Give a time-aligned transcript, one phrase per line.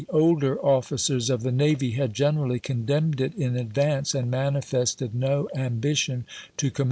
[0.09, 5.47] older officers of the navy had generally condemned ^^wout".''' it in advance and manifested no
[5.55, 6.25] ambition
[6.57, 6.79] to com '"^wi!